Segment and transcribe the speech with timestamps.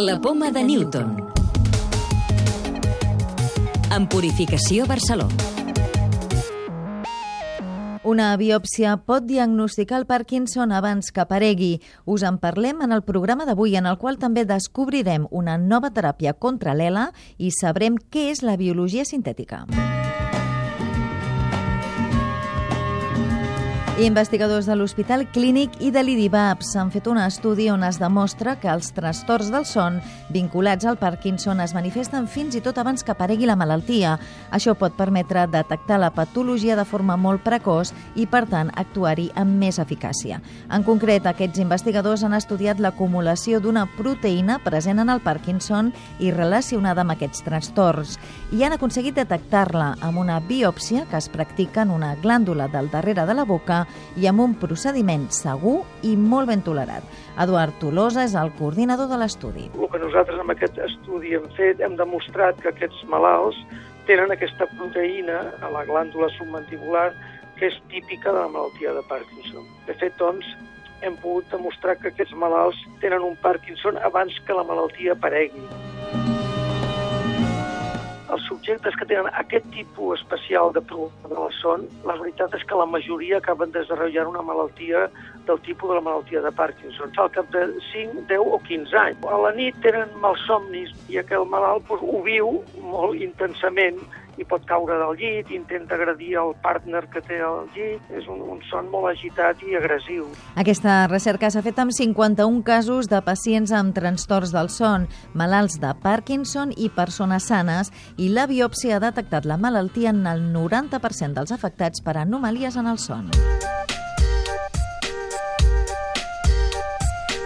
[0.00, 1.16] La poma de Newton.
[3.90, 5.34] En Purificació Barcelona.
[8.06, 11.72] Una biòpsia pot diagnosticar el Parkinson abans que aparegui.
[12.06, 16.38] Us en parlem en el programa d'avui, en el qual també descobrirem una nova teràpia
[16.38, 19.64] contra l'ELA i sabrem què és la biologia sintètica.
[23.98, 28.68] Investigadors de l'Hospital Clínic i de l'IDIVAPS han fet un estudi on es demostra que
[28.70, 29.96] els trastorns del son
[30.30, 34.12] vinculats al Parkinson es manifesten fins i tot abans que aparegui la malaltia.
[34.54, 39.58] Això pot permetre detectar la patologia de forma molt precoç i, per tant, actuar-hi amb
[39.58, 40.38] més eficàcia.
[40.70, 45.90] En concret, aquests investigadors han estudiat l'acumulació d'una proteïna present en el Parkinson
[46.22, 48.14] i relacionada amb aquests trastorns
[48.54, 53.26] i han aconseguit detectar-la amb una biòpsia que es practica en una glàndula del darrere
[53.26, 57.06] de la boca i amb un procediment segur i molt ben tolerat.
[57.40, 59.68] Eduard Tolosa és el coordinador de l'estudi.
[59.74, 63.58] El que nosaltres amb aquest estudi hem fet, hem demostrat que aquests malalts
[64.08, 67.10] tenen aquesta proteïna a la glàndula submandibular
[67.58, 69.66] que és típica de la malaltia de Parkinson.
[69.86, 70.46] De fet, doncs,
[71.02, 75.87] hem pogut demostrar que aquests malalts tenen un Parkinson abans que la malaltia aparegui
[78.68, 82.64] els subjectes que tenen aquest tipus especial de problema de la son, la veritat és
[82.68, 85.08] que la majoria acaben desenvolupant una malaltia
[85.46, 89.24] del tipus de la malaltia de Parkinson, al cap de 5, 10 o 15 anys.
[89.24, 94.02] A la nit tenen malsomnis i aquell malalt doncs, ho viu molt intensament
[94.38, 98.40] i pot caure del llit, intenta agredir el partner que té al llit, és un,
[98.54, 100.28] un son molt agitat i agressiu.
[100.60, 105.92] Aquesta recerca s'ha fet amb 51 casos de pacients amb trastorns del son, malalts de
[106.02, 111.54] Parkinson i persones sanes, i la biòpsia ha detectat la malaltia en el 90% dels
[111.54, 113.32] afectats per anomalies en el son.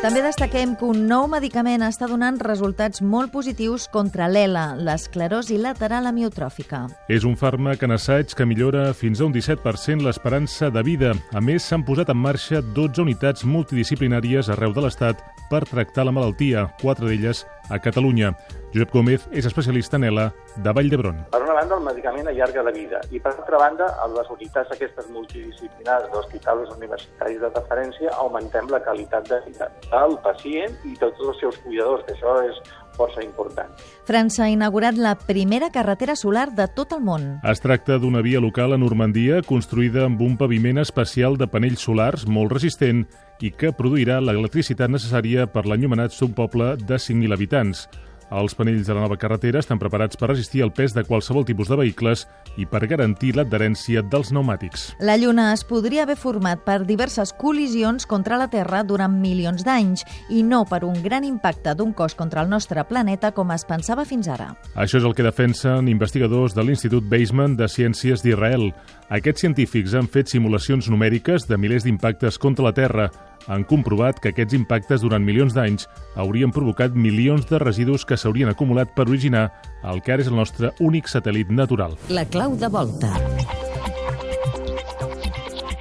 [0.00, 6.08] També destaquem que un nou medicament està donant resultats molt positius contra l'ELA, l'esclerosi lateral
[6.08, 6.86] amiotròfica.
[7.12, 11.12] És un fàrmac en assaig que millora fins a un 17% l'esperança de vida.
[11.36, 15.20] A més, s'han posat en marxa 12 unitats multidisciplinàries arreu de l'Estat
[15.52, 18.34] per tractar la malaltia, quatre d'elles a Catalunya.
[18.74, 21.24] Josep Gómez és especialista en ELA de Vall d'Hebron.
[21.32, 24.74] Per una banda, el medicament allarga la vida i, per altra banda, a les unitats
[24.74, 31.18] aquestes multidisciplinars d'hospitals universitaris de referència augmentem la qualitat de vida del pacient i tots
[31.26, 32.60] els seus cuidadors, que això és
[33.00, 33.72] força important.
[34.06, 37.26] França ha inaugurat la primera carretera solar de tot el món.
[37.46, 42.26] Es tracta d'una via local a Normandia construïda amb un paviment especial de panells solars
[42.28, 43.06] molt resistent
[43.40, 47.88] i que produirà l'electricitat necessària per l'enllumenat subpoble de 5.000 habitants.
[48.30, 51.66] Els panells de la nova carretera estan preparats per resistir el pes de qualsevol tipus
[51.66, 52.22] de vehicles
[52.62, 54.84] i per garantir l'adherència dels pneumàtics.
[55.02, 60.06] La Lluna es podria haver format per diverses col·lisions contra la Terra durant milions d'anys
[60.30, 64.06] i no per un gran impacte d'un cos contra el nostre planeta com es pensava
[64.06, 64.52] fins ara.
[64.76, 68.70] Això és el que defensen investigadors de l'Institut Baseman de Ciències d'Israel.
[69.10, 73.10] Aquests científics han fet simulacions numèriques de milers d'impactes contra la Terra
[73.46, 78.52] han comprovat que aquests impactes durant milions d'anys haurien provocat milions de residus que s'haurien
[78.52, 79.48] acumulat per originar
[79.84, 81.96] el que ara és el nostre únic satèl·lit natural.
[82.08, 83.14] La clau de volta.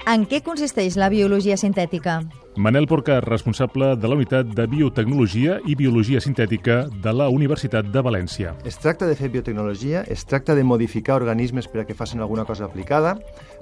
[0.09, 2.15] En què consisteix la biologia sintètica?
[2.57, 8.01] Manel Porcar, responsable de la Unitat de Biotecnologia i Biologia Sintètica de la Universitat de
[8.01, 8.55] València.
[8.65, 12.47] Es tracta de fer biotecnologia, es tracta de modificar organismes per a que facin alguna
[12.49, 13.19] cosa aplicada,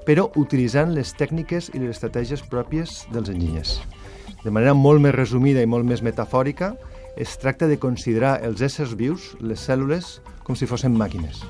[0.07, 3.81] però utilitzant les tècniques i les estratègies pròpies dels enginyers.
[4.45, 6.77] De manera molt més resumida i molt més metafòrica,
[7.19, 11.43] es tracta de considerar els éssers vius, les cèl·lules, com si fossin màquines.